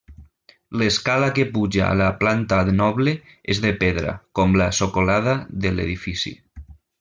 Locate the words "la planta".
2.01-2.61